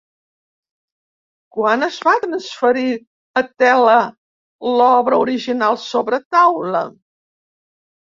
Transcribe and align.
Quan 1.57 1.87
es 1.89 1.99
va 2.07 2.15
transferir 2.23 2.87
a 3.43 3.45
tela 3.67 4.01
l'obra 4.81 5.23
original 5.29 5.83
sobre 5.87 6.25
taula? 6.35 6.87